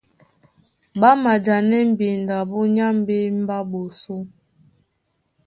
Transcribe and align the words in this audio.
Ɓá 0.99 1.09
majanɛ́ 1.23 1.81
mbindo 1.89 2.33
abú 2.41 2.59
nyá 2.73 2.87
mbémbé 2.99 3.49
á 3.57 3.59
ɓosó. 3.69 4.15